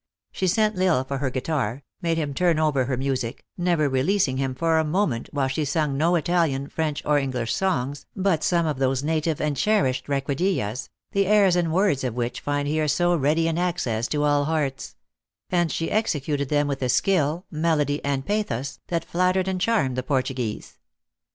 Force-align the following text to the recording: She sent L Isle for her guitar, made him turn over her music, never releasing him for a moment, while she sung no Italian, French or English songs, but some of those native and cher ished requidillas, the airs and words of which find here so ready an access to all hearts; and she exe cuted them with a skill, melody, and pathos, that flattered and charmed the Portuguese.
She 0.31 0.47
sent 0.47 0.79
L 0.81 0.95
Isle 0.97 1.03
for 1.03 1.19
her 1.19 1.29
guitar, 1.29 1.83
made 2.01 2.17
him 2.17 2.33
turn 2.33 2.57
over 2.57 2.85
her 2.85 2.97
music, 2.97 3.45
never 3.55 3.87
releasing 3.87 4.37
him 4.37 4.55
for 4.55 4.79
a 4.79 4.83
moment, 4.83 5.29
while 5.31 5.47
she 5.47 5.63
sung 5.63 5.95
no 5.95 6.15
Italian, 6.15 6.69
French 6.69 7.05
or 7.05 7.19
English 7.19 7.53
songs, 7.53 8.07
but 8.15 8.43
some 8.43 8.65
of 8.65 8.79
those 8.79 9.03
native 9.03 9.39
and 9.39 9.55
cher 9.55 9.83
ished 9.83 10.05
requidillas, 10.07 10.89
the 11.11 11.27
airs 11.27 11.55
and 11.55 11.71
words 11.71 12.03
of 12.03 12.15
which 12.15 12.41
find 12.41 12.67
here 12.67 12.87
so 12.87 13.15
ready 13.15 13.47
an 13.47 13.59
access 13.59 14.07
to 14.07 14.23
all 14.23 14.45
hearts; 14.45 14.95
and 15.51 15.71
she 15.71 15.91
exe 15.91 16.13
cuted 16.15 16.49
them 16.49 16.67
with 16.67 16.81
a 16.81 16.89
skill, 16.89 17.45
melody, 17.51 18.03
and 18.03 18.25
pathos, 18.25 18.79
that 18.87 19.05
flattered 19.05 19.47
and 19.47 19.61
charmed 19.61 19.95
the 19.95 20.01
Portuguese. 20.01 20.79